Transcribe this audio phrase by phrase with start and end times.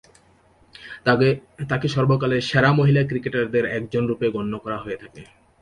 [1.69, 5.21] তাকে সর্বকালের সেরা মহিলা ক্রিকেটারদের একজনরূপে গণ্য করা হয়ে থাকে।